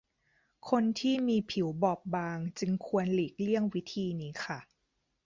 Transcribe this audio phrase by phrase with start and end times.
[0.69, 4.59] คนที่มีผิวบอบบางจึงควรหลีกเลี่ยงวิธีนี้ค่ะ